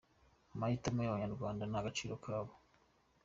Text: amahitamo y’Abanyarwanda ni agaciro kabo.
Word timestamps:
amahitamo 0.53 0.99
y’Abanyarwanda 1.01 1.63
ni 1.65 1.77
agaciro 1.81 2.13
kabo. 2.25 2.51